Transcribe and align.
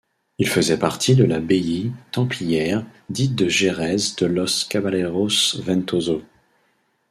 Ils 0.39 0.47
faisaient 0.49 0.79
partie 0.79 1.13
de 1.15 1.23
la 1.23 1.39
baillie 1.39 1.91
templière 2.11 2.83
dite 3.11 3.35
de 3.35 3.47
Jerez 3.47 4.15
de 4.17 4.25
los 4.25 4.63
Caballeros-Ventoso. 4.67 6.23